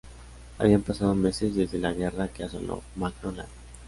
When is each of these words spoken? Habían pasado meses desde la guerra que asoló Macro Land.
Habían 0.57 0.81
pasado 0.81 1.13
meses 1.13 1.53
desde 1.53 1.77
la 1.77 1.93
guerra 1.93 2.27
que 2.29 2.43
asoló 2.43 2.81
Macro 2.95 3.31
Land. 3.33 3.49